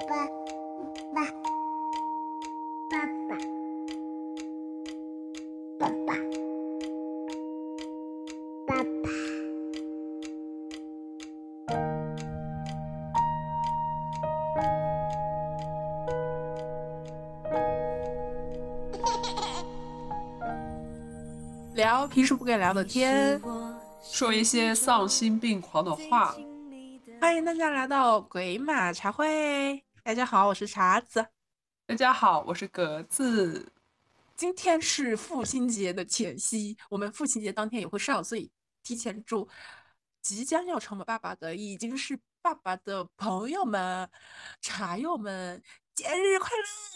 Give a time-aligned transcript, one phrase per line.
[0.00, 0.16] 爸
[1.14, 1.24] 爸
[2.90, 2.96] 爸爸
[5.78, 5.86] 爸爸
[8.66, 9.08] 爸爸。
[21.74, 23.40] 聊平时不敢聊的天，
[24.02, 26.34] 说一些丧心病狂的话。
[27.20, 29.82] 欢迎大家来到鬼马茶会。
[30.02, 31.26] 大家好，我是茶子。
[31.86, 33.70] 大家好，我是格子。
[34.34, 38.50] 今天是父亲节的前夕，我们父亲节当天也会上，所以
[38.82, 39.46] 提前祝
[40.22, 44.10] 即将要成为爸爸的，已经是爸爸的朋友们、
[44.62, 45.62] 茶友们，
[45.94, 46.48] 节日快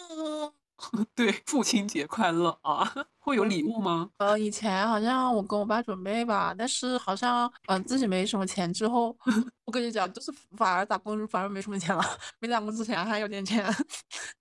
[0.09, 0.55] 乐！
[1.15, 2.93] 对，父亲节快乐啊！
[3.21, 4.11] 会有礼物吗？
[4.19, 8.71] 呃，以前好像我跟我爸准备吧，但是好像嗯、自己没什么钱。
[8.73, 9.17] 之后
[9.65, 12.03] 我跟你讲，就是反而打工反而没什么钱了，
[12.39, 13.65] 没打工之前还有点钱，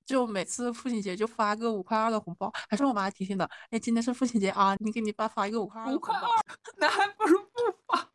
[0.06, 3.50] 就每次父亲节就发个五块二的红包，还是我妈提醒的。
[3.70, 6.14] 哎，今天是父亲节啊，你给你爸发一个五块二五块。
[6.14, 6.28] 二，
[6.78, 7.48] 那还不如不
[7.88, 8.10] 发。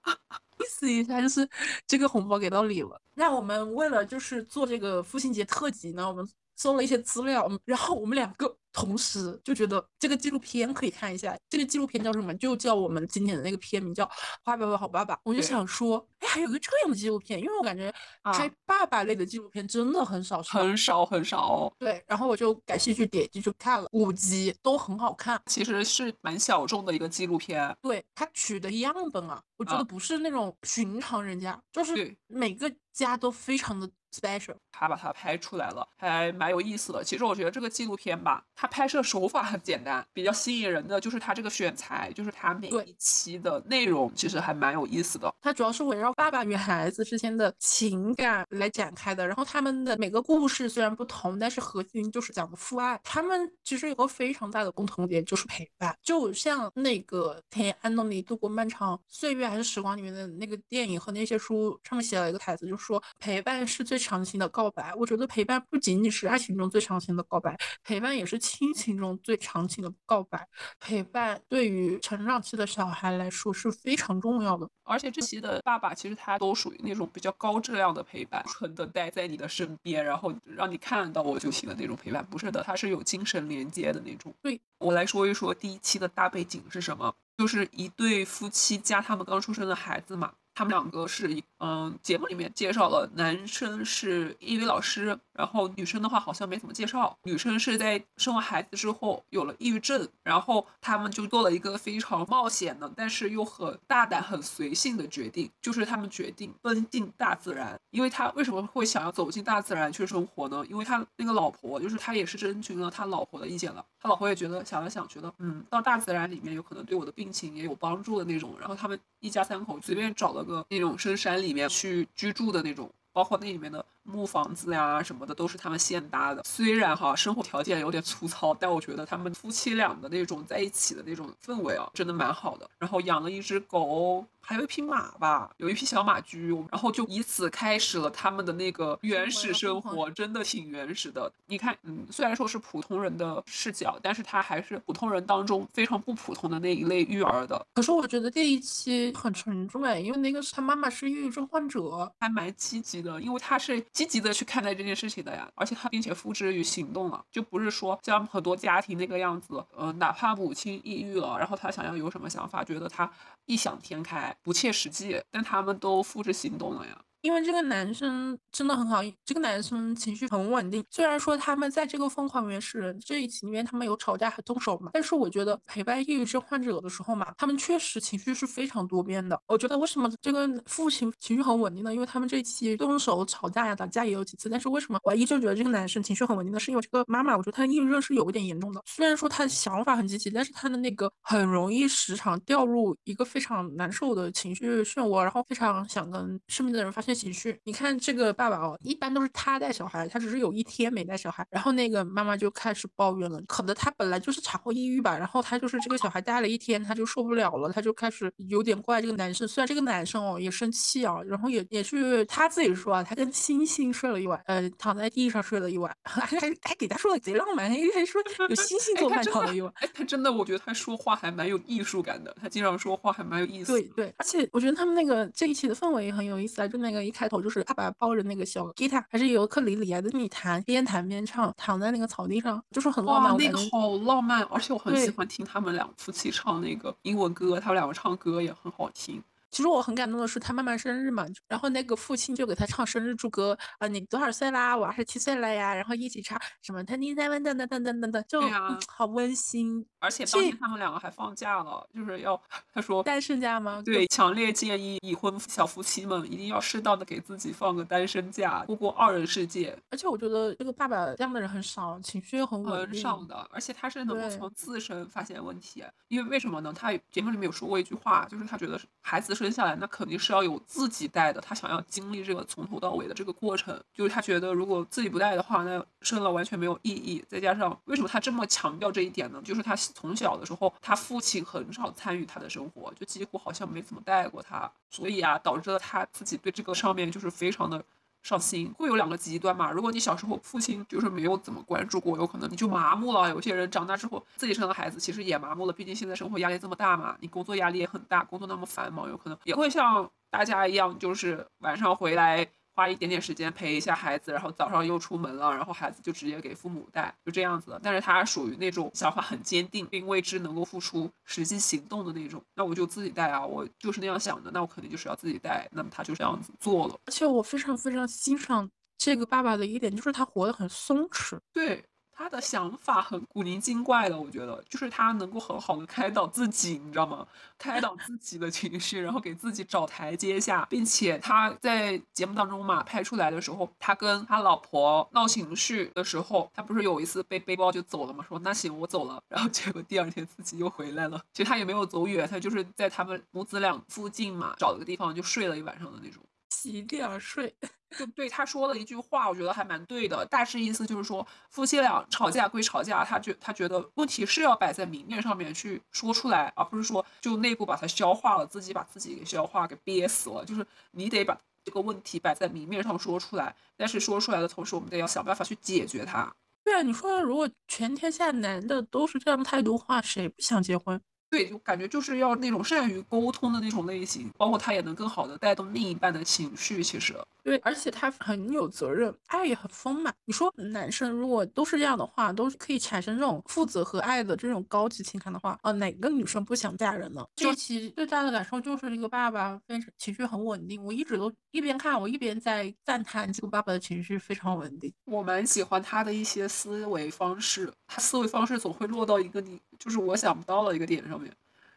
[0.60, 1.48] 意思一下，就是
[1.86, 3.00] 这个红包给到你了。
[3.14, 6.28] 那我们为了就是做这个父亲节特辑呢，我们
[6.58, 11.36] 搜了一些资料，嗯然后我们两个同时就觉得这个纪录片可以看一下。
[11.48, 12.36] 这个纪录片叫什么？
[12.36, 14.04] 就叫我们今天的那个片名叫
[14.44, 15.14] 《花爸爸好爸爸》。
[15.22, 17.92] 我就想说，哎，还有个这样的纪录片，因为我感觉
[18.22, 22.02] 啊拍爸爸类的纪录片真的很少，很少很少哦，对。
[22.06, 25.40] 然后我就感兴趣点进去看了五集，都很好看。
[25.46, 27.74] 其实是蛮小众的一个纪录片。
[27.80, 34.56] 对他取的样本啊，我觉得啊不是那种寻常人家，就是每个家都非常的 special。
[34.70, 37.02] 他把它拍出来了，还蛮有意思的。
[37.02, 45.34] 其实我觉得这个纪录片吧，它拍摄手法很简单，比较吸引人的就是它这个选材，就是它每一期的内容其实还蛮有意思的。
[45.40, 53.00] 它主要是围绕爸爸与孩子之间的情感来展开的，然后他们的每个故事虽然不同，但是核心就是讲的父爱。
[53.02, 55.96] 他们其实有个非常大的共同点，就是陪伴。
[56.02, 64.94] 就像那个田野安东尼度过漫长岁月还是时光里面的那个电影和那些书上面写了一个台词，就说陪伴是最长情的告白。
[64.94, 70.48] 我觉得陪伴不仅仅是爱情中最长情的告白，陪伴也是亲情中最长情的告白。
[70.78, 74.68] 陪伴对于成长期的小孩来说是非常重要的。
[74.84, 84.34] 而且这期的爸爸其实他都属于那种比较高质量的陪伴，纯的待在你的身边，然后让你看到我就行的那种陪伴，不是的，他是有精神连接的那种。
[84.40, 90.32] 对，我来说一说第一期的大背景是什么，就是一对夫妻加他们刚出生的孩子嘛。
[90.54, 97.16] 他们两个是一嗯，节目里面介绍了，男生是英语老师，然后女生的话好像没怎么介绍。
[97.24, 107.78] 女生是在生完孩子之后有了抑郁症，然后他们就做了一个非常冒险的，但是又很大胆、很随性的决定，就是他们决定奔进大自然。
[107.90, 110.64] 因为他为什么会想要走进大自然去生活呢？
[110.68, 118.54] 因为他那个老婆，就是他也是征询了他老婆的意见了，他老婆也觉得想了想，觉得嗯，到大自然里面有可能对我的病情也有帮助的那种。
[118.60, 122.90] 然后他们一家三口随便找了个那种深山里里面去居住的那种。
[123.18, 126.42] 包括那里面的木房子呀什么的，都是他们现搭的。
[126.44, 132.68] 虽然哈生活条件有点粗糙，但我觉得他们夫妻俩的那种在一起的那种氛围啊，真的蛮好的。
[132.78, 141.30] 然后养了一只狗，还有一匹马吧，有一匹小马驹，然后就以此开始了他们的那个原始生生活活，真的挺原始的。
[141.46, 163.10] 你看，嗯，虽然说是普通人的视角，但是他还是普通人当中非常不普通的那一类育儿的，可是我觉得这一期很沉重哎，因为那个是他妈妈是抑郁症患者，还蛮积极的，因为他是积极的去看待这件事情的呀，而且他并且付之于行动了，就不是说像很多家庭那个样子，呃，哪怕母亲抑郁了，然后他想要有什么想法，觉得他
[163.46, 166.96] 异想天开、不切实际，但他们都付之行动了呀。
[167.20, 170.84] 因为这个男生真的很好，这个男生情绪很稳定。
[170.90, 179.40] 虽然说他们在这个疯狂原始人这一期里面，他们有吵架还动手嘛，但是我觉得陪伴抑郁症患者的时候嘛，他们确实情绪是非常多变的。
[179.46, 181.92] 我觉得为什么这个父亲情绪很稳定呢？
[181.92, 186.60] 因为他们这一期动手吵架呀、打架也有几次，但是为什么我依旧觉得这个男生情绪很稳定呢？
[186.60, 188.80] 是因为这个妈妈，我觉得她的抑郁症是有一点严重的。
[188.86, 197.58] 虽然说她的想法很积极，但是她的那个很容易时常掉入一个非常难受的情绪漩涡，然后非常想跟身边的人发泄情绪。
[197.64, 209.48] 你看这个爸爸哦，一般都是他带小孩，他只是有一天没带小孩，然后那个妈妈就开始抱怨了，可能他本来就是产后抑郁吧，然后他就是这个小孩带了一天，他就受不了了，他就开始有点怪这个男生。
[209.48, 219.72] 虽然这个男生哦也生气啊，然后也也是他自己说啊，他跟星星睡了一晚，呃，躺在地上睡了一晚， 还还还给他说的贼浪漫，还还说有星星做饭躺了一晚。
[219.76, 223.78] 哎，他真的，我觉得他说话还蛮有艺术感的，他经常说话还蛮有意思的。
[223.78, 239.22] 对对，而且我觉得他们那个这一期的氛围也很有意思啊，就那个一开头就是爸爸抱着那个小吉他，还是尤克里里啊，在那里弹，边弹边唱，躺在那个草地上，就是很浪漫。，那个好浪漫，而且我很喜欢听他们两夫妻唱那个英文歌，他们两个唱歌也很好听。
[239.50, 244.76] 其实我很感动的是，他妈妈生日嘛，然后那个父亲就给他唱生日祝歌啊、你多少岁啦？
[244.76, 248.40] 我二十七岁了呀，然后一起唱什么他你在问等等等等等等，就、
[248.86, 249.84] 好温馨。
[250.00, 252.40] 而且当这天他们两个还放假了，就是要
[252.72, 253.82] 他说单身假吗？
[253.84, 259.76] 对，强烈建议已婚小夫妻们一定要适当的给自己放个单身假，过过二人世界。
[259.90, 263.00] 而且我觉得这个爸爸这样的人很少，情绪又很稳很定。
[263.00, 266.72] 少的，而且他是能够从自身发现问题，因为为什么呢？
[266.72, 277.24] 他节目里面有说过一句话，就是他觉得孩子生下来那肯定是要有自己带的，他想要经历这个从头到尾的这个过程，就是他觉得如果自己不带的话，那生了完全没有意义。
[277.28, 279.40] 再加上为什么他这么强调这一点呢？
[279.44, 287.84] 就是他从小的时候，他父亲很少参与他的生活，就几乎好像没怎么带过他，所以啊，导致了他自己对这个上面就是非常的。
[288.28, 289.72] 上心会有两个极端嘛。
[289.72, 293.30] 如果你小时候父亲就是没有怎么关注过，有可能你就麻木了。
[293.30, 295.72] 有些人长大之后自己生了孩子，其实也麻木了。
[295.72, 302.46] 毕竟现在生活压力这么大嘛，你工作压力也很大，工作那么繁忙，有可能也会像大家一样，就是晚上回来。
[302.78, 307.80] 花一点点时间陪一下孩子，然后早上又出门了，然后孩子就直接给父母带，就这样子的。
[307.82, 312.40] 但是他属于那种想法很坚定，并为之能够付出实际行动的那种。
[312.54, 315.68] 那我就自己带啊，我就是那样想的，那我肯定就是要自己带。
[315.72, 316.94] 那么他就这样子做了。
[317.06, 321.36] 而且我非常非常欣赏这个爸爸的一点，就是他活得很松弛。
[321.52, 321.84] 对
[322.18, 327.24] 他的想法很古灵精怪的，我觉得就是他能够很好的开导自己，你知道吗？
[327.56, 341.22] 开导自己的情绪，然后给自己找台阶下，并且他在节目当中嘛拍出来的时候，他跟他老婆闹情绪的时候，他不是有一次背背包就走了嘛，说那行我走了，然后结果第二天自己又回来了。
[341.32, 346.20] 其实他也没有走远，他就是在他们母子俩附近嘛，找了个地方就睡了一晚上的那种。
[346.50, 347.54] 洗地而睡，
[347.98, 350.24] 就对他说了一句话，我觉得还蛮对的。
[350.26, 360.44] 大致意思就是说，夫妻俩吵架归吵架，他觉他觉得问题是要摆在明面上面去说出来，而不是说就内部把它消化了，自己把自己给消化给憋死了。
[360.44, 366.32] 就是你得把这个问题摆在明面上说出来，但是说出来的同时，我们得要想办法去解决它。
[366.64, 371.00] 对啊，你说如果全天下男的都是这样态度的话，谁不想结婚？
[371.30, 376.82] 对，就感觉就是要那种善于沟通的那种类型，包括他也能更好的带动另一半的情绪。
[376.82, 380.14] 其实，对，而且他很有责任，爱也很丰满。
[380.24, 387.24] 你说男生如果都是这样的话，都是可以产生这种负责和爱的这种高级情感的话，呃，哪个女生不想嫁人呢？
[387.36, 394.92] 这一期最大的感受就是这个爸爸非常情绪很稳定，我一直都一边看我一边在赞叹这个爸爸的情绪非常稳定。
[395.04, 401.34] 我蛮喜欢他的一些思维方式，他思维方式总会落到一个你就是我想不到的一个点上面，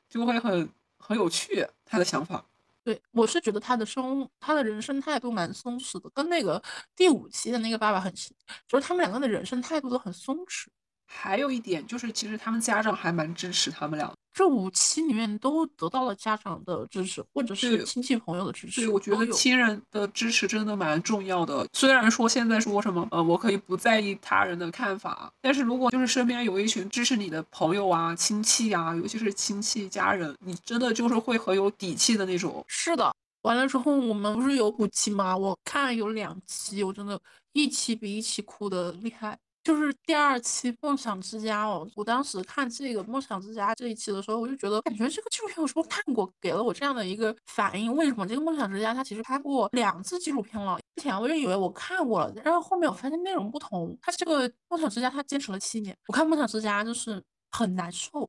[0.09, 1.65] 就会很很有趣。
[1.85, 2.43] 他的想法，
[2.83, 6.61] 对，我是觉得他的生他的人生态度蛮松弛的，跟那个
[6.95, 8.33] 第五期的那个爸爸很像，
[8.67, 10.67] 就是他们两个的人生态度都很松弛。
[11.05, 14.15] 还有一点就是，其实他们家长还蛮支持他们俩的。
[14.33, 18.81] 这五期里面都得到了家长的支持，或者是亲戚朋友的支持。
[18.81, 21.67] 对，我觉得有亲人的支持真的蛮重要的。
[21.73, 32.63] 虽然说现在说什么，呃，我可以不在意他人的看法，但是如果就是身边有一群支持你的朋友啊、亲戚啊，尤其是亲戚家人，你真的就是会很有底气的那种。
[32.67, 33.13] 是的。
[33.41, 35.35] 完了之后，我们不是有五期吗？
[35.35, 37.19] 我看有两期，我真的
[37.53, 39.37] 一期比一期哭的厉害。
[39.63, 47.95] 就是第二期《梦想之家》哦，我当时看这个《梦想之家》这一期的时候，我就觉得感觉这个纪录片我是不是看过，给了我这样的一个反应。
[47.95, 50.79] 为什么这个《梦想之家》它其实拍过两次纪录片了？
[50.95, 53.95] 之前我就以为我看过了，然后后面我发现内容不同。
[54.01, 58.27] 它这个《梦想之家》它坚持了七年，我看《梦想之家》就是很难受。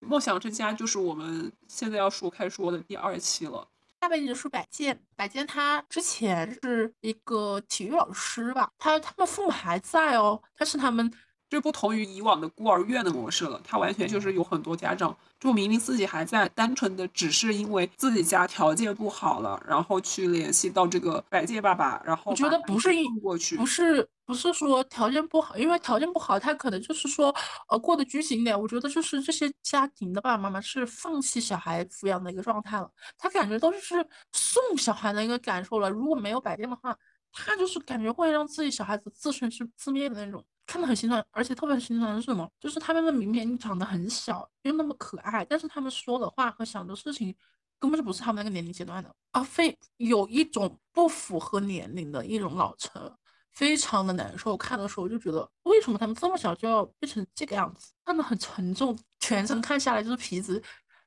[0.00, 3.66] 梦想之家就是我们现在要说开说的第二期了。
[3.98, 11.10] 大背景是摆件，摆件他之前是一个体育老师吧，他他们父母还在哦，但是他们
[11.48, 27.32] 这不同于以往的孤儿院的模式了，他完全就是有很多家长，就明明自己还在，单纯的只是因为自己家条件不好了，然后去联系到这个百介爸爸，然后我觉得不是一送过去，不是不是说条件不好，因为条件不好，他可能就是说
[27.68, 28.60] 呃过得拘谨一点。
[28.60, 35.88] 我觉得就是这些家庭的爸爸妈妈是放弃小孩抚养的一个状态了，他感觉都是送小孩的一个感受了。
[35.88, 36.96] 如果没有摆件的话，
[37.32, 40.44] 他就是感觉会让自己小孩子自生自自灭的那种。
[40.66, 42.50] 看得很心酸，而且特别心酸的是什么？
[42.58, 47.34] 就是他们的明明长得很小，又那么可爱，但是他们说的话和想的事情
[47.78, 53.16] 根本就不是他们那个年龄阶段的，而非有一种不符合年龄的一种老成，
[53.52, 54.56] 非常的难受。
[54.56, 57.92] 看的时候就觉得，为什么他们这么小就要变成这个样子？
[58.04, 60.62] 看得很沉重，全程看下来就是皮子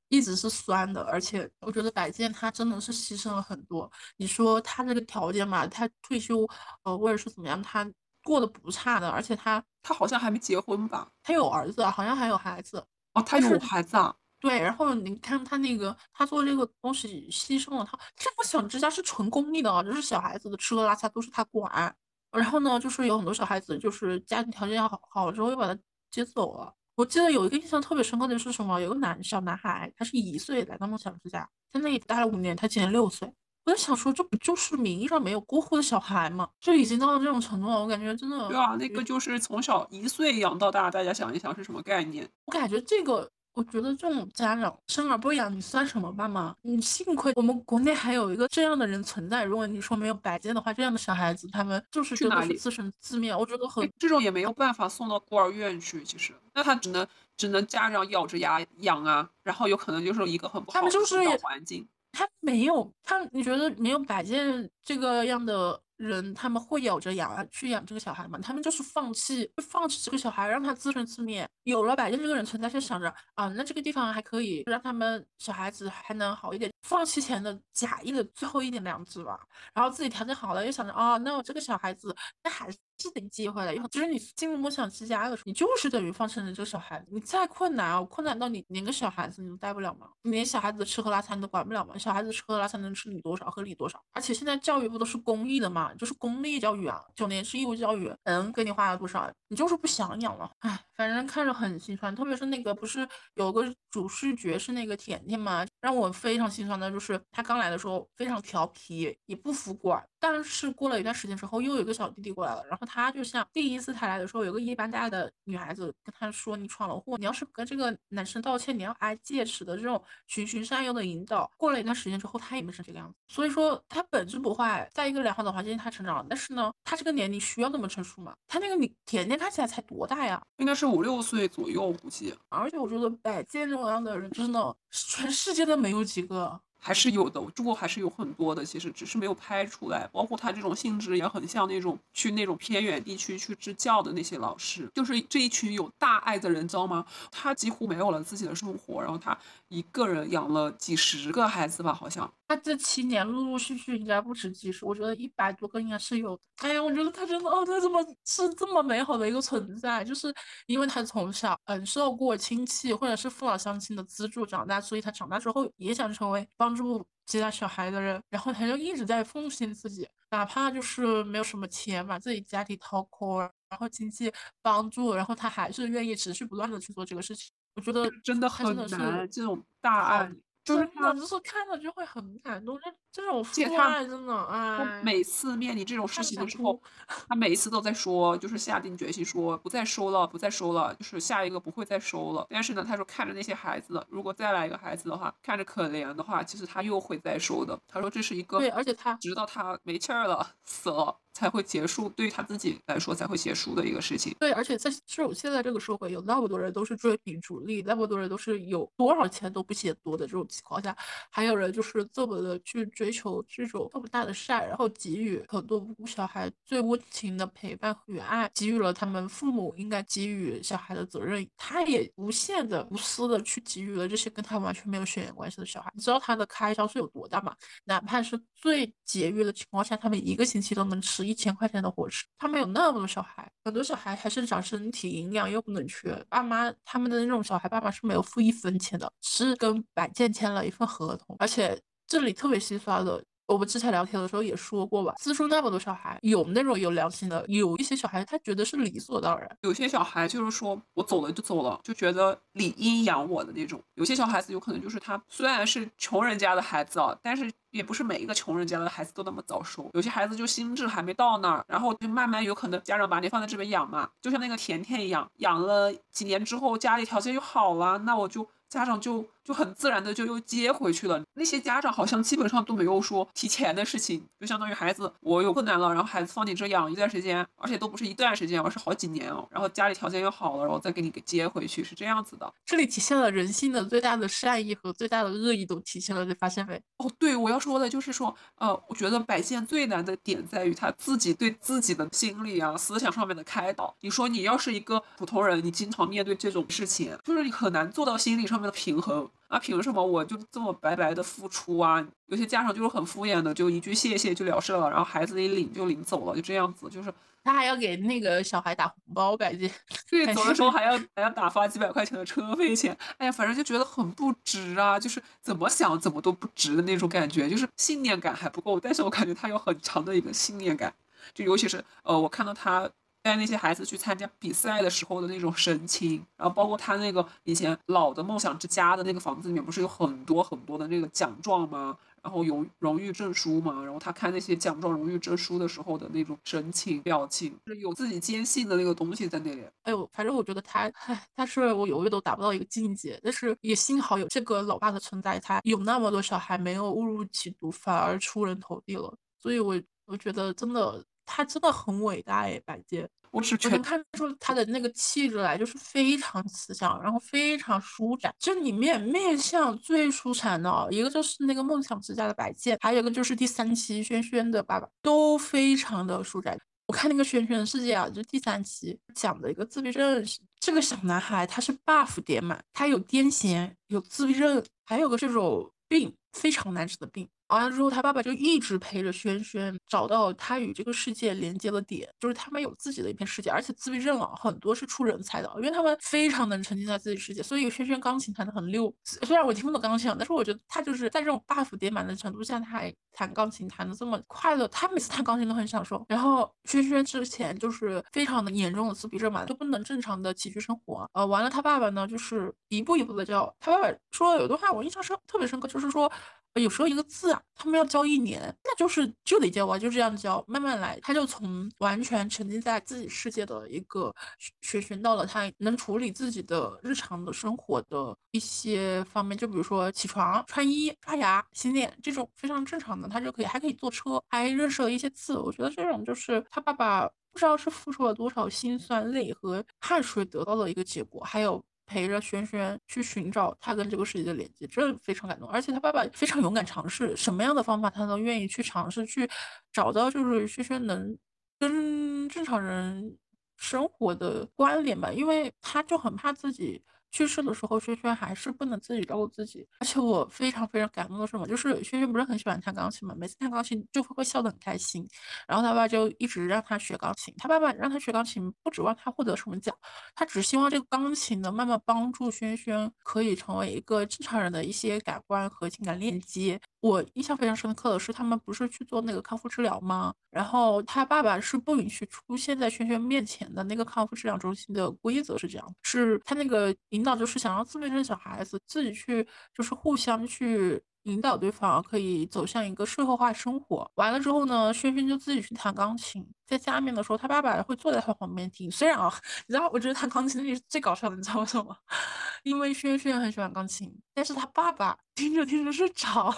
[0.07, 3.91] 一直是酸的，而且我觉得白健他真的是牺牲了很多。
[4.17, 6.47] 你说他这个条件嘛，他退休，
[6.83, 7.83] 呃，或者是怎么样，他
[8.29, 11.09] 过得不差的，而且他他好像还没结婚吧？
[11.24, 12.77] 他有儿子，好像还有孩子。
[13.15, 14.15] 哦，他有孩子啊？
[14.39, 17.98] 对，然后你看他那个，他做这个东西牺牲了他。
[18.15, 21.95] 这个小之家是纯公立的啊，就是小孩子的吃喝拉撒都是他管。
[22.31, 25.75] 然后呢，就是有很多小孩子，就是家庭条件好好之后又把他
[26.12, 26.71] 接走了。
[26.93, 28.79] 我记得有一个印象特别深刻的是什么？
[28.79, 33.33] 有个男小男孩，他是一岁来到梦想之家，在那里待了五年，他今年六岁。
[33.69, 36.49] 我就想说，这不就是名义上没有过户的小孩吗？
[36.59, 38.47] 就已经到了这种程度了，我感觉真的。
[38.47, 42.27] 对啊，那个就是从小一岁养到大，大家想一想是什么概念？
[42.45, 43.29] 我感觉这个。
[43.53, 46.55] 我觉得这种家长生而不养，你算什么爸妈？
[46.61, 49.43] 你幸亏我们国内还有一个这样的人存在。
[49.43, 53.35] 如果你说没有百健的话，这样的小孩子他们就是真的是自生自灭。
[53.35, 61.85] 我觉得很这种也没有办法送到孤儿院去，其实那他只能只能家长咬着牙养啊，然后有可能就是一个很不好的环境。
[62.11, 65.81] 他没有他，你觉得没有百健这个样的？
[65.99, 68.39] 人他们会咬着牙去养这个小孩吗？
[68.41, 71.45] 他们就是放弃，放弃这个小孩，让他自生自灭。
[71.63, 79.41] 有了百健这个人存在，就想着啊，那这个地方还可以让他们小孩子还能好一点，放弃前的假意的最后一点良知吧。
[79.73, 82.69] 然后自己条件好了，又想着啊，那我这个小孩子那还。
[82.99, 87.07] 是得接回来，以后就是你进入梦想之家的时候，你就是等于放生了这个小孩子。
[87.11, 90.09] 你再困难啊，困难到你连个小孩子你都带不了吗？
[90.23, 91.97] 你连小孩子吃喝拉撒你都管不了吗？
[91.97, 94.03] 小孩子吃喝拉撒能吃你多少，喝你多少？
[94.11, 99.31] 而且现在教育不都是公益的吗，就是公立教育啊，九年制义务教育，能给你花了多少？
[99.47, 102.13] 你就是不想养了，唉，反正看着很心酸。
[102.13, 110.05] 特别是那个不是有个主视觉是那个甜甜嘛，让我非常心酸的就是他刚来的时候非常调皮，也不服管。
[110.19, 121.49] 但是过了一段时间之后，又有一个小弟弟过来了，然后他就像第一次他来的时候，有个一般大的女孩子跟他说：“你闯了祸，你要是不跟这个男生道歉，你要挨戒尺的。”这种循循善诱的引导。
[121.55, 123.15] 过了一段时间之后，他也没成这个样子。
[123.29, 126.25] 所以说他本质不坏，在一个良好的环境他成长了。
[126.27, 128.35] 但是呢，他这个年龄需要那么成熟吗？
[128.45, 130.41] 他那个你甜甜看起来才多大呀？
[130.57, 132.34] 应该是五六岁左右，估计。
[132.50, 136.60] 而且我觉得摆件这样的人真的全世界都没有几个。
[136.79, 140.09] 还是有的，中国还是有很多的，其实只是没有拍出来。
[140.12, 147.05] 包括他这种性质也很像那种去那种偏远地区去支教的那些老师，就是这一群有大爱的人，知道吗？
[147.29, 152.31] 他几乎没有了自己的生活，然后他一个人养了几十个孩子吧，好像。
[152.48, 156.41] 他这七年陆陆续续应该不止几十，我觉得一百多个应该是有的。
[156.62, 160.03] 哎呀，我觉得他真的哦，他怎么是这么美好的一个存在？
[160.03, 160.33] 就是
[160.65, 177.51] 因为他从小嗯受过亲戚或者是父老乡亲的资助长大，所以他长大之后也想成为帮助其他小孩的人，然后他就一直在奉献自己，哪怕就是没有什么钱把自己家里掏空，然后经济帮助，然后他还是愿意持续不断的去做这个事情。
[177.75, 180.31] 我觉得真的很难，这种大爱。
[180.65, 185.01] 真的就是看了就会很感动，这这种父爱真的啊！
[185.03, 186.79] 每次面临这种事情的时候，
[187.27, 192.45] 他每一次都在说，就是下定决心说不再收了，不再收了，就是下一个不会再收了。
[192.49, 197.77] 但是呢，他说看着那些孩子，如果再来一个孩子的话，看着可怜的话，其实他又会再收的。
[197.87, 201.17] 他说这是一个对，而且他直到他没气儿了，死了。
[201.31, 204.35] 才会结束，对于他自己来说才会结束的一个事情。
[204.39, 210.93] 对，而且在这种现在这个社会，有那么多人都是追名逐利，那么多人都是有多少钱都不嫌多的这种情况下，
[211.31, 225.89] 还有人就是这么的去追求这种这么大的善，然后给予很多无辜小孩最温情的陪伴与爱，给予了他们父母应该给予小孩的责任，他也无限的无私的去给予了这些跟他完全没有血缘关系的小孩。
[225.95, 227.55] 你知道他的开销是有多大吗？
[227.85, 231.29] 哪怕是最节约的情况下，他们一个星期都能吃。
[231.29, 236.11] 一千块钱的伙食，他们有那么多小孩，很多小孩还是长身体，营养又不能缺。
[236.27, 241.35] 爸妈他们的那种小孩，爸妈是没有付一分钱的，是跟百健签了一份合同。
[241.37, 241.79] 而且
[242.09, 253.79] 这里特别心酸的，我们之前聊天的时候也说过吧，资助那么多小孩，有那种有良心的，有一些小孩他觉得是理所当然，有些小孩就是说我走了就走了，就觉得理应养我的那种。
[253.93, 257.49] 有些小孩子有可能就是他虽然是穷人家的孩子啊，但是。
[257.71, 268.49] 也不是每一个穷人家的孩子都那么早熟，有些孩子就心智还没到那儿，然后就慢慢有可能家长把你放在这边养嘛，就像那个甜甜一样，养了几年之后家里条件又好了，那我就。
[268.69, 271.19] 家长就就很自然的就又接回去了。
[271.33, 279.47] 那些家长好像基本上都没有说提钱的事情，就相当于孩子我有困难了，然后孩子放你这养一段时间，而且都不是一段时间，而是好几年哦。
[279.49, 282.53] 然后家里条件又好了，然后再给你给接回去，是这样子的。
[282.63, 286.79] 这里体现了人性的最大的善意和最大的恶意都体现了，你发现没？
[286.97, 293.95] 哦，对，我要说的就是说，呃，我觉得百姓最难的点在于他自己对自己的心理啊、思想上面的开导。
[294.01, 298.59] 你说你要是一个普通人，你经常面对这种事情，就是你很难做到心理上面。
[298.59, 302.05] 的平衡，啊，凭什么我就这么白白的付出啊？
[302.27, 307.11] 有些家长就是很敷衍的，就一句谢谢就了事了，然后孩子一领就领走了，就这样子，就是
[307.43, 309.69] 他还要给那个小孩打红包， 感觉
[310.07, 320.93] 对，感走的时候还要还要打发几百块钱的车费钱，哎呀，反正就觉得很不值啊，就是怎么想怎么都不值的那种感觉，就是信念感还不够，但是我感觉他有很强的一个信念感，
[321.33, 322.87] 就尤其是呃，我看到他
[323.21, 331.97] 带那些孩子去参加比赛的时候的那种神情，然后包括他那个以前老的梦想之家的那个房子里面不是有很多很多的那个奖状吗？
[332.21, 339.63] 然后荣荣誉证书嘛，然后他看那些奖状、荣誉证书的时候的那种神情、表情，是有自己坚信的那个东西在那里。
[339.83, 343.17] 哎呦，反正我觉得他，唉，他是我永远都达不到一个境界。
[343.23, 349.15] 但是也幸好有这个老爸的存在，他有那么多小孩没有误入歧途，反而出人头地了。
[349.41, 353.07] 所以我我觉得真的，他真的很伟大哎，白洁。
[353.31, 358.33] 我能看出他的那个气质来，就是非常慈祥，然后非常舒展。
[358.39, 366.57] 这里面面相最舒展的，一个就是那个梦想之家的白剑，还有一个就是第三期轩轩的爸爸，都非常的舒展。
[366.88, 370.25] 我看那个《轩轩的世界》啊，就第三期讲的一个自闭症，
[370.59, 377.29] 这个小男孩他是 buff 叠满，他有癫痫，有自闭症，还有个这种病非常难治的病。
[377.49, 388.93] 完了之后，他爸爸就一直陪着轩轩，找到他与这个世界连接的点，就是他们有自己的一片世界，而且自闭症啊，很多是出人才的，因为他们非常能沉浸在自己世界，所以轩轩钢琴弹得很溜。
[389.03, 396.05] 虽然我听不懂钢琴，但是我觉得他就是在这种 buff 叠满的程度下，他还弹钢琴弹得这么快乐，他每次弹钢琴都很享受。
[396.07, 401.09] 然后轩轩之前就是非常的严重的自闭症嘛，就不能正常的起居生活。
[401.13, 403.51] 呃，完了他爸爸呢，就是一步一步的教。
[403.59, 406.11] 他爸爸说有段话我印象深特别深刻，就是说。
[406.55, 410.99] 有时候一个字啊，他们要教一年，那就是就得教啊，就这样教，慢慢来。
[411.01, 414.13] 他就从完全沉浸在自己世界的一个
[414.61, 425.37] 学学到了他能处理自己的日常的生活的一些方面，就比如说起床、穿衣、刷牙、洗脸这种非常正常的，他就可以还可以坐车，还认识了一些字。
[425.37, 431.63] 我觉得这种就是他爸爸不知道是付出了多少辛酸泪和汗水得到的一个结果，还有。
[431.89, 435.49] 陪着轩轩去寻找他跟这个世界的连接，这非常感动。
[435.49, 439.28] 而且他爸爸非常勇敢，尝试什么样的方法他都愿意去尝试，去
[439.73, 441.17] 找到就是轩轩能
[441.58, 443.17] 跟正常人
[443.58, 446.84] 生活的关联吧，因为他就很怕自己。
[447.12, 451.48] 去世的时候，轩轩还是不能自己照顾自己，而且我非常非常感动的是什么？
[451.48, 455.08] 就是轩轩不是很喜欢弹钢琴嘛，每次弹钢琴就会会笑得很开心，
[455.48, 457.34] 然后他爸就一直让他学钢琴。
[457.38, 459.76] 他爸爸让他学钢琴，不指望他获得什么奖，
[460.15, 466.60] 他只希望这个钢琴能慢慢帮助轩轩可以成为一个正常人的一些感官和情感链接。
[466.82, 470.13] 我印象非常深刻的是，他们不是去做那个康复治疗吗？
[470.32, 473.63] 然后他爸爸是不允许出现在轩轩面前的。
[473.63, 483.89] 那个康复治疗中心的规则是这样，是他那个引导就是想让自闭症小孩子自己去，就是互相去引导对方，可以走向一个社会化生活。
[483.95, 488.69] 完了之后呢，轩轩就自己去弹钢琴，在家里面的时候，他爸爸会坐在他旁边听。
[488.69, 489.09] 虽然啊，
[489.47, 491.73] 你知道，我觉得弹钢琴那是最搞笑的，你知道为什么？
[492.43, 496.35] 因为轩轩很喜欢钢琴，但是他爸爸听着听着睡着了。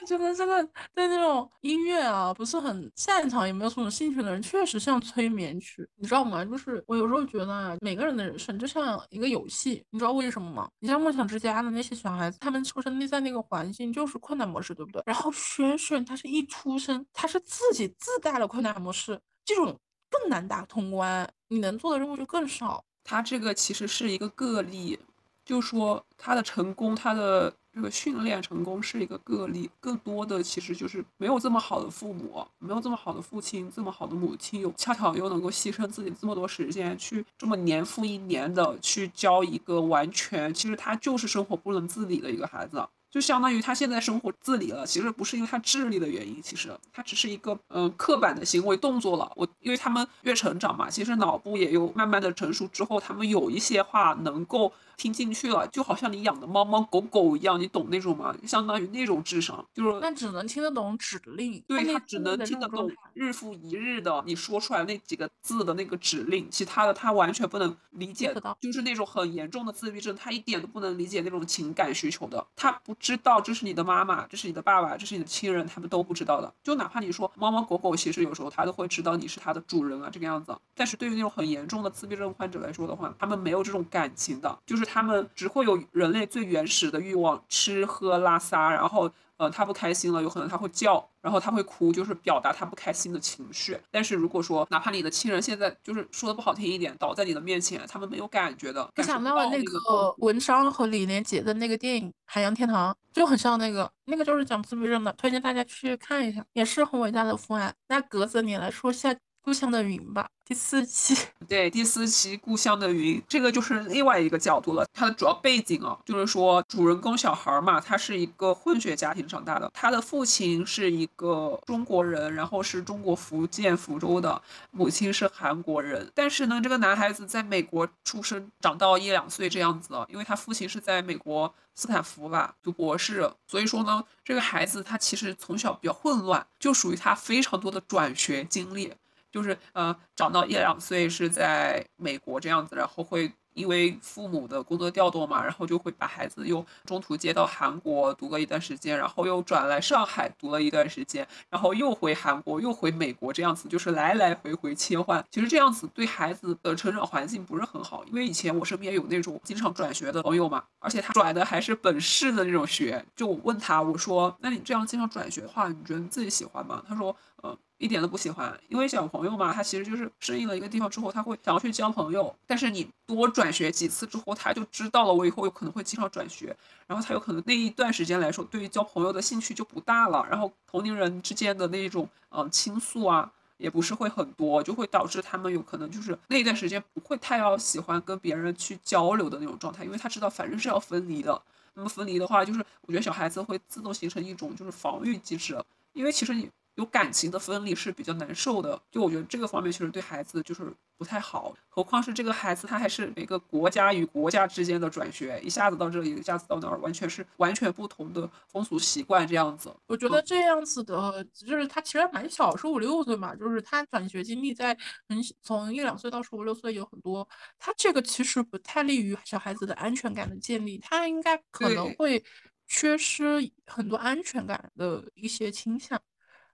[0.00, 0.62] 我觉得这个
[0.94, 6.44] 对那种音乐啊不是很擅长，也没有什么兴趣的人，确实像催眠曲，你知道吗？
[6.44, 10.68] 就是我有时候觉得啊，每个人的人生就像一个游戏，你知道为什么吗？
[10.80, 15.02] 你像梦想之家的那些小孩子，他们出生在那个环境就是困难模式，对不对？
[15.06, 19.78] 然后轩轩他是一出生，他是自己自带了困难模式，这种
[20.10, 22.84] 更难打通关，你能做的任务就更少。
[23.02, 24.98] 他这个其实是一个个例，
[25.44, 42.82] 就说他的成功，他的这个训练成功是一个个例，更多的其实就是没有这么好的父母，没有这么好的父亲，这么好的母亲，又恰巧又能够牺牲自己这么多时间去这么年复一年的去教一个完全其实他就是生活不能自理的一个孩子。
[43.16, 49.32] 就相当于他现在生活自理了，其实不是因为他智力的原因，其实他只是一个嗯刻板的行为动作了。
[49.34, 58.36] 我因为他们越成长嘛，其实脑部也有慢慢的成熟之后，他们有一些话能够听进去了，就好像你养的猫猫狗狗一样，你懂那种吗？
[58.46, 76.52] 相当于那种智商，就是那只能听得懂指令，对他他只能听得懂日复一日的你说出来那几个字的那个指令，其他的他完全不能理解就是那种很严重的自闭症，他一点都不能理解那种情感需求的，他不知道这是你的妈妈，这是你的爸爸，这是你的亲人，他们都不知道的。
[76.64, 80.52] 就哪怕你说猫猫狗狗，其实有时候它都会知道你是它的主人啊，这个样子。
[80.74, 93.78] 但是对于那种很严重的自闭症患者来说的话，他们没有这种感情的，就是他们只会有人类最原始的欲望，吃喝拉撒，然后呃，他不开心了，有可能他会叫，然后他会哭，就是表达他不开心的情绪。
[93.90, 107.74] 但是如果说哪怕你的亲人现在就是说的不好听一点，倒在你的面前，他们没有感觉的，我想到了那个个文章和李连杰的那个电影《海洋天堂》，就很像那个，那个就是讲自闭症的，推荐大家去看一下，也是很伟大的父爱。
[107.88, 109.12] 那格子你来说下
[109.46, 111.16] 《故乡的云》吧，第四期。
[111.46, 114.84] 对，第四期《故乡的云》，这个就是另外一个角度了。
[114.92, 126.10] 它的主要背景啊，就是说主人公小孩嘛，他是一个混血家庭长大的，他的父亲是一个中国人，然后是中国福建福州的，母亲是韩国人。
[126.12, 138.92] 但是呢，这个男孩子在美国出生，长到一两岁这样子，因为他父亲是在美国斯坦福吧读博士，所以说呢，这个孩子他其实从小比较混乱，就属于他非常多的转学经历。
[139.36, 155.22] 就是呃，长到一两岁是在美国这样子，然后会因为父母的工作调动嘛，然后就会把孩子又中途接到韩国读了一段时间，然后又转来上海读了一段时间，然后又回韩国，又回美国这样子，就是来来回回切换。
[155.30, 163.04] 其实这样子对孩子的成长环境不是很好，因为以前我身边有那种经常转学的朋友嘛，而且他转的还是本市的那种学。
[163.14, 172.34] 就我问他，我说：“那你这样经常转学的话，你觉得你自己喜欢吗？”他说：“呃。”一点都不喜欢，因为小朋友嘛，他其实就是适应了一个地方之后，他会想要去交朋友。
[172.46, 180.26] 但是你多转学几次之后，他就知道了，我以后有可能会经常转学，然后他有可能那一段时间来说，对于交朋友的兴趣就不大了。
[180.30, 191.42] 然后同龄人之间的那种嗯倾诉啊，也不是会很多，就会导致他们有可能就是那一段时间不会太要喜欢跟别人去交流的那种状态，因为他知道反正是要分离的。
[191.74, 195.62] 那么分离的话，就是我觉得小孩子会自动形成一种就是防御机制，
[195.92, 196.48] 因为其实你。
[196.76, 209.74] 有感情的分离是比较难受的，就我觉得这个方面其实对孩子就是不太好，何况是这个孩子他还是每个国家与国家之间的转学，一下子到这里，一下子到那儿，完全是完全不同的风俗习惯这样子。
[209.86, 214.76] 我觉得这样子的，就是他其实蛮小，十五六岁嘛，就是他转学经历在
[215.08, 217.26] 很从一两岁到十五六岁有很多，
[217.58, 222.22] 他这个其实不太利于小孩子的安全感的建立，他应该可能会
[222.66, 225.98] 缺失很多安全感的一些倾向。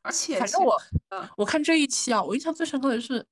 [0.02, 0.76] 而且，反正我，
[1.36, 3.24] 我看这一期啊，我印象最深刻的是，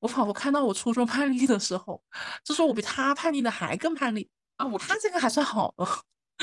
[0.00, 2.02] 我仿佛看到我初中叛逆的时候，
[2.42, 4.66] 就是我比他叛逆的还更叛逆啊！
[4.66, 5.86] 我他这个还算好的，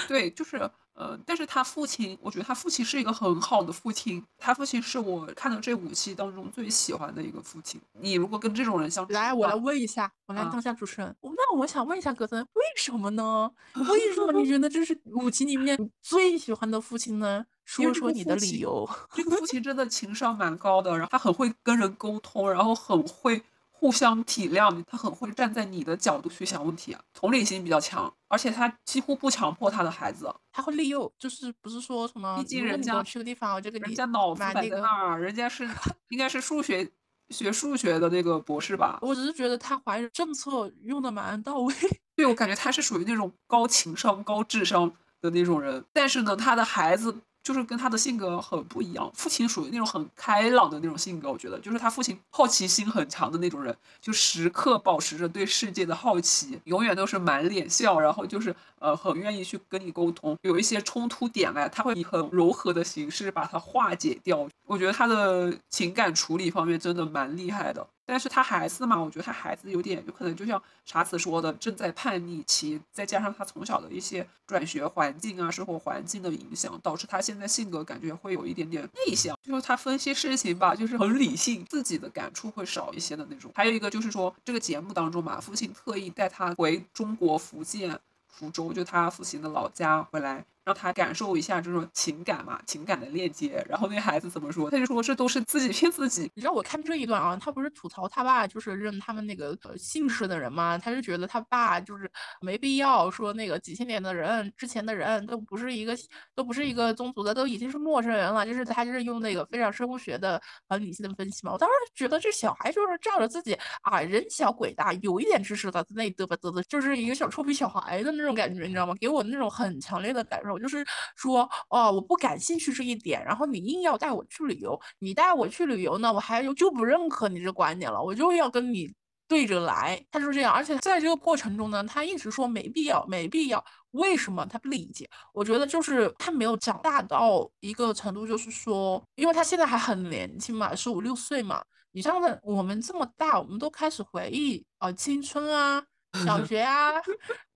[0.08, 0.70] 对，就是。
[0.96, 4.24] 呃，但是他父亲，我觉得他父亲是一个很好的父亲。
[4.38, 7.82] 他父亲是我看到这五期当中最喜欢的一个父亲。
[7.94, 11.16] 你如果跟这种人相处，来，我来问一下，我来当下主持人。
[11.24, 13.50] 那我想问一下格森，为什么呢？
[13.90, 17.44] 为什么你觉得这是五期里面最喜欢的父亲呢？
[17.66, 18.90] 说说你的理由。
[19.14, 23.44] 这个父亲真的情商蛮高的，然后他很会跟人沟通，然后很会。
[23.76, 35.68] 互相体谅，他很会站在你的角度去想问题，同理心比较强，而且他几乎不强迫他的孩子，他会利诱，就是不是说什么，毕竟人家去个地方，我就给你人家脑子摆在那儿，人家是
[36.08, 36.90] 应该是数学
[37.28, 38.98] 学数学的那个博士吧？
[39.02, 41.76] 我只是觉得他怀政策用的蛮到位，
[42.16, 47.18] 对我感觉他是属于那种高情商、高智商的那种人，但是呢，他的孩子。
[47.44, 64.48] 就是跟他的性格很不一样，父亲属于那种很开朗的那种性格，我觉得就是他父亲好奇心很强的那种人，就时刻保持着对世界的好奇，永远都是满脸笑，然后就是呃很愿意去跟你沟通，有一些冲突点来，他会以很柔和的形式把它化解掉。
[64.66, 67.86] 我觉得他的情感处理方面真的蛮厉害的。
[68.06, 79.38] 但是他孩子嘛，我觉得他孩子有点有可能就像查子说的，正在叛逆期，再加上他从小的一些转学环境啊、生活环境的影响，导致他现在性格感觉会有一点点内向。
[79.42, 83.52] 就是他分析事情吧，就是很理性，自己的感触会少一些的那种。
[83.56, 90.44] 还有一个就是说，这个节目当中嘛，父亲特意带他回中国福建福州，就他父亲的老家回来。
[90.66, 93.64] 让他感受一下这种情感嘛，情感的链接。
[93.68, 94.70] 然后那孩子怎么说？
[94.70, 96.30] 他就说这都是自己骗自己。
[96.36, 100.78] 你知道我看这一段啊，他不是吐槽他爸就是认他们那个姓氏的人吗？
[100.78, 102.10] 他就觉得他爸就是
[102.42, 105.94] 没必要说那个几千年的人之前的人都不是一个
[106.36, 108.46] 都不是一个宗族的，都已经是陌生人了。
[108.46, 111.52] 就是他就是用那个非常生物学的很理性的分析嘛。
[111.54, 118.94] 我当时觉得这小孩就是照着自己啊人小鬼大，有一点知识的那嘚吧嘚的，就是一个小臭屁小孩的那种感觉，你知道吗？
[119.00, 120.53] 给我那种很强烈的感受。
[120.54, 120.86] 我就是
[121.16, 128.94] 说，哦，我不感兴趣这一点，然后你硬要带我去旅游，你带我去旅游呢，我还就不认可你这观点了，我就要跟你
[129.28, 130.02] 对着来。
[130.12, 133.64] 他就是这样，而且在这个过程中呢，他一直说没必要，没必要。
[133.92, 135.08] 为什么他不理解？
[135.34, 141.64] 我觉得就是他没有长大到一个程度，就是说，因为他现在还很年轻嘛，十五六岁嘛。
[141.92, 145.86] 你像的我们这么大，我们都开始回忆啊青春啊，
[146.26, 146.94] 小学啊。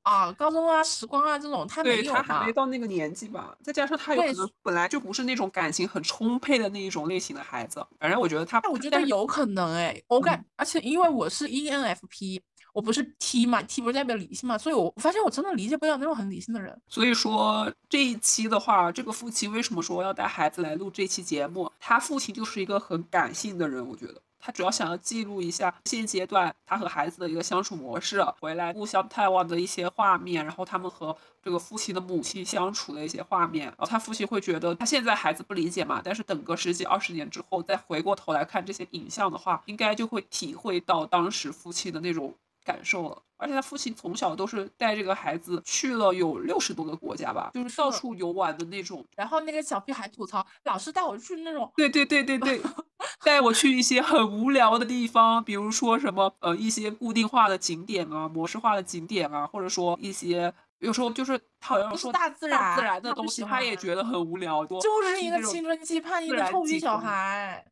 [0.07, 12.39] 啊，高中啊、时光啊这种，他没有对他还没到那个年纪吧，再加上他有可能本来就不是那种感情很充沛的那一种类型的孩子，反正我觉得他，但我觉得有可能哎，我感嗯，而且因为我是 ENFP，
[12.73, 16.79] 我不是 T 嘛，T 不是代表理性嘛，所以我发现我真的理解不了那种很理性的人。
[16.87, 21.69] 所以说这一期的话，这个父亲为什么说要带孩子来录这期节目？
[21.79, 24.21] 他父亲就是一个很感性的人，我觉得。
[24.39, 33.65] 他主要想要记录一下现阶段他和孩子的一个相处模式，回来互相探望的一些画面，然后他们和这个父亲的母亲相处的一些画面。
[33.65, 42.33] 然后他父亲会觉得他现在孩子不理解嘛，但是等个十几二十年之后再回过头来看这些影像的话，应该就会体会到当时父亲的那种
[42.67, 43.23] 感受了。
[43.39, 49.05] 而且他父亲从小都是带这个孩子去了有六十多个国家吧，就是到处游玩的那种。
[49.15, 52.59] 然后那个小屁孩吐槽，老师带我去那种，对对对对对，
[53.23, 67.63] 带我去一些很无聊的地方，比如说什么呃一些固定化的景点啊、模式化的景点啊，或者说一些有时候就是他好像说大自大自然然的东西，他他也觉得很无聊，多就是一个青春期叛逆的臭屁小孩。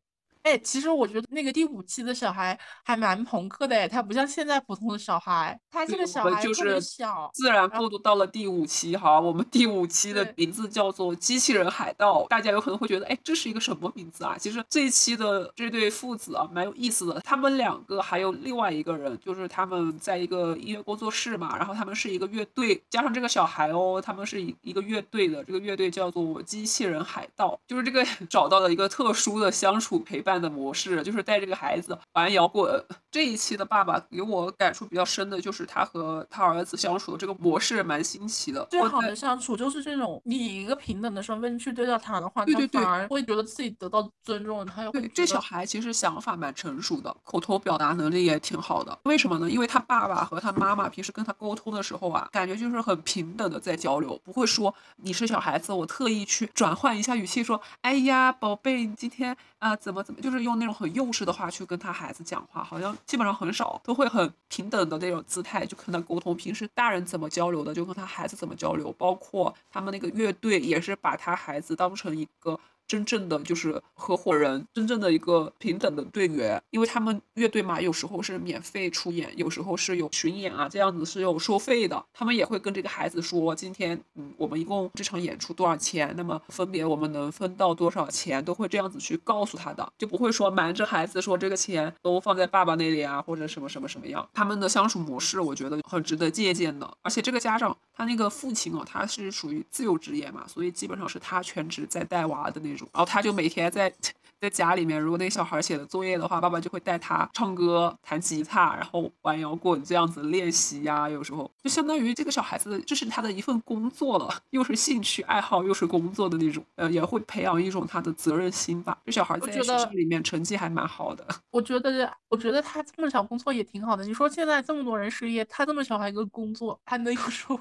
[0.46, 14.36] 哎，其实我觉得那个第五期的小孩还蛮朋克的哎，他不像现在普通的小孩，他这个小孩特别们就是小，自然过渡到了第五期哈，我们第五期的名字叫做《机器人海盗》，大家有可能会觉得，哎，这是一个什么名字啊？
[14.38, 17.20] 其实这一期的这对父子啊，蛮有意思的。
[17.24, 32.84] 他们两个还有另外一个人，就是他们在一个音乐工作室嘛，然后他们是一个乐队，加上这个小孩哦，他们是一一个乐队的，这个乐队叫做机器人海盗，就是这个 找到了一个特殊的相处陪伴的模式，就是带这个孩子玩摇滚。
[33.10, 38.66] 这一期的爸爸给我感触比较深的就是他和他儿子相处的这个模式蛮新奇的。
[38.70, 48.98] 最好的相处就是这种，你以一个平等的身份去对待他的话，他对对对反而会觉得自己得到尊重，他也会对，这小孩其实想法蛮成熟的，口头表达能力也挺好的。
[49.04, 49.50] 为什么呢？
[49.50, 66.36] 因为他爸爸和他妈妈平时跟他沟通的时候啊，感觉就是很平等的在交流，不会说你是小孩子，我特意去转换一下语气说，哎呀，宝贝，你今天啊、怎么怎么，就是用那种很幼稚的话去跟他孩子讲话，好像基本上很少，都会很平等的那种姿态就跟他沟通。
[66.36, 72.58] 平时大人怎么交流的，就跟他孩子怎么交流，包括他们那个乐队也是把他孩子当成一个。
[72.86, 82.04] 真正的就是合伙人，真正的一个平等的队员，因为他们乐队嘛，有时候是免费出演，有时候是有巡演啊，这样子是有收费的。
[82.12, 94.28] 他们也会跟这个孩子说，今天嗯，我们一共这场演出多少钱，那么分别我们能分到多少钱，都会这样子去告诉他的，就不会说瞒着孩子说这个钱都放在爸爸那里啊，或者什么什么什么样。
[94.32, 96.96] 他们的相处模式，我觉得很值得借鉴的。
[97.02, 102.86] 而且这个家长他那个父亲哦，他是属于自由职业嘛，所以基本上是他全职在带娃的那种。
[102.92, 103.90] 然后他就每天在
[104.38, 118.98] 在家里面，如果那个小孩写的作业的话，爸爸就会带他唱歌、弹吉他，然后玩摇滚这样子练习呀、有时候就相当于这个小孩子，这是他的一份工作了，又是兴趣爱好，又是工作的那种，呃，也会培养一种他的责任心吧。
[119.06, 121.26] 这小孩在学校里面成绩还蛮好的。
[121.50, 124.04] 我觉得，我觉得他这么小工作也挺好的。
[124.04, 127.60] 你说现在这么多人失业，他这么小还一个工作，还能有收入，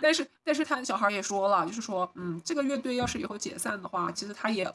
[0.00, 4.70] 但是，但是他小孩也说了，就是说，嗯，这个乐队要是以后解散的话，其实他也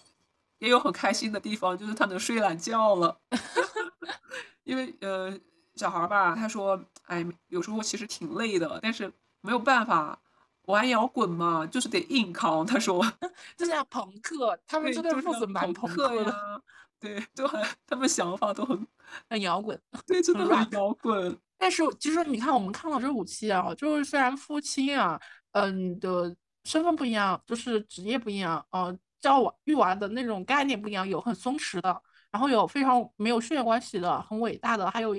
[0.59, 3.19] 也有很开心的地方，就是他能睡懒觉了。
[4.63, 5.37] 因为呃，
[5.75, 10.19] 小孩吧，他说，哎，有时候其实挺累的，但是没有办法，
[10.63, 12.65] 玩摇滚嘛，就是得硬扛。
[12.65, 13.03] 他说，
[13.57, 16.61] 就像朋克，他们对，这对父子蛮朋朋克的，
[16.99, 18.87] 对，就很他们想法都很，
[19.29, 19.79] 很摇滚。
[20.05, 21.37] 对，真的很摇滚。
[21.61, 25.21] 但是其实你看，我们看到这五期啊，就是虽然夫妻啊，
[25.51, 35.15] 嗯的身份不一样，就是职业不一样，呃，教娃育娃的那种概念不一样，有很松弛的，然后有非常没有血缘关系的，很伟大的，还有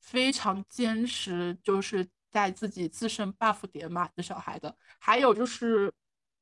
[0.00, 5.92] 非常坚持，就是在自己自身 buff 点满的小孩的，还有就是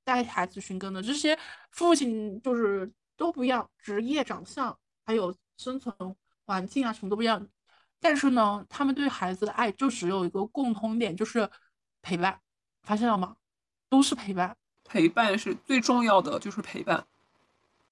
[0.05, 1.37] 带孩子寻根的，这些
[1.73, 5.93] 父亲就是都不一样，职业、长相，还有生存
[6.47, 7.45] 环境啊，什么都不一样。
[8.01, 11.49] 但是呢，他们对孩子的爱就只有一个共同点，就是
[12.03, 12.41] 陪伴，
[12.83, 13.37] 发现了吗？
[13.89, 14.57] 都是陪伴。
[14.85, 17.07] 陪伴是最重要的，就是陪伴。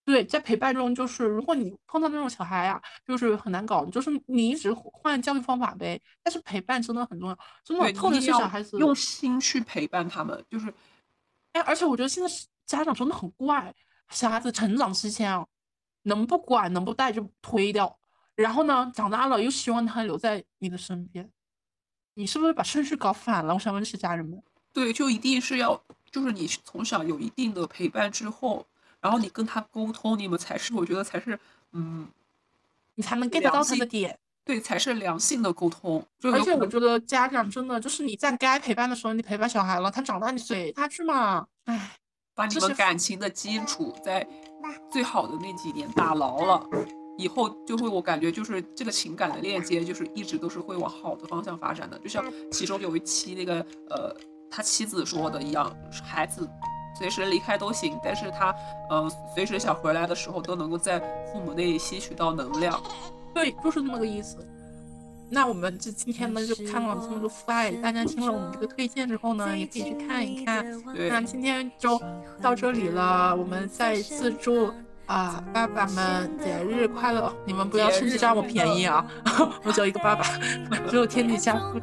[0.05, 6.01] 对，在陪伴中，就是如果你碰到那种小孩啊，就是很难搞，就是你一直换教育方法呗。
[6.23, 10.73] 但是陪伴真的很重要，真的，对，特别是小孩子，用心去陪伴他们，就是
[11.53, 12.29] 哎，而且我觉得现在
[12.67, 13.75] 家长真的很怪，
[14.11, 15.47] 小孩子成长期间啊，
[16.03, 17.99] 能不管能不带就推掉，
[18.35, 21.31] 然后呢，长大了又希望他留在你的身边，
[22.15, 23.55] 你是不是把顺序搞反了？
[23.55, 24.43] 我想问是家人们。
[24.73, 28.67] 对，就一定是要，就是你从小有一定的陪伴之后，
[29.01, 31.39] 然后你跟他沟通，你们才是，我觉得才是，
[31.73, 32.09] 嗯，
[32.97, 34.19] 你才能 get 到他的点。
[34.45, 36.05] 对，才是良性的沟通。
[36.25, 41.47] 而且我觉得家长真的就是你在该陪伴的时候，你陪伴小孩了，他长大你随他去嘛。
[41.65, 41.97] 唉，
[42.35, 44.27] 把你们感情的基础在
[44.91, 46.69] 最好的那几年打牢了，
[47.17, 51.99] 以后就会我感觉就是这个情感的链接，就是一直都是会往好的方向发展的。
[51.99, 53.55] 就像其中有一期那个
[53.91, 54.15] 呃
[54.51, 56.49] 他妻子说的一样，孩子
[56.99, 58.55] 随时离开都行，但是他
[58.91, 61.01] 呃随时想回来的时候都能够在
[61.33, 62.81] 父母那里吸取到能量。
[63.33, 64.39] 对，就是这么个意思。
[65.31, 70.65] 那我们就今天呢就看了这么多父爱，大家听了我们这个推荐之后呢，也可以去看一看。
[70.93, 72.01] 对那今天就
[72.41, 74.73] 到这里了，我们再次祝
[75.07, 77.31] 啊爸爸们节日快乐！
[77.45, 79.05] 你们不要趁机占我便宜啊！
[79.63, 80.25] 我只有一个爸爸，
[80.89, 81.81] 只有天底下父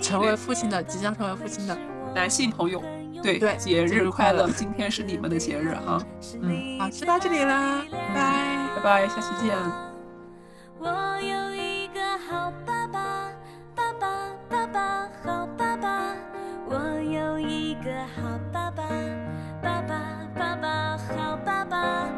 [0.00, 1.76] 成为父亲的，即将成为父亲的。
[2.14, 2.82] 男性朋友，
[3.22, 4.48] 对对节节日日快乐！
[4.50, 5.98] 今天是你们的节日哈，
[6.42, 8.68] 嗯，好，就到这里啦，拜拜。
[8.76, 9.56] 拜拜，下期见。
[10.78, 10.88] 我
[11.20, 13.30] 有一个好爸爸，
[13.74, 14.08] 爸爸
[14.48, 16.14] 爸爸好爸爸。
[16.66, 18.84] 我有一个好爸爸，
[19.62, 20.00] 爸爸
[20.34, 22.08] 爸爸好爸爸。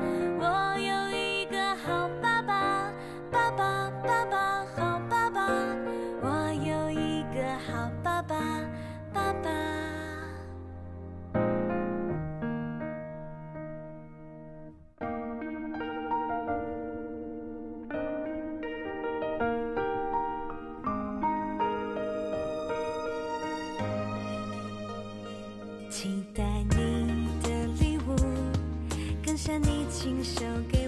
[9.13, 9.51] 爸爸。
[25.91, 28.17] 期待你的礼物，
[29.25, 30.80] 更像你亲手给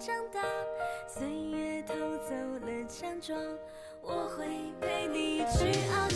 [0.00, 0.40] 长大。
[1.06, 1.94] 岁月偷
[2.26, 3.38] 走了强壮，
[4.00, 4.46] 我会
[4.80, 6.09] 陪你去翱。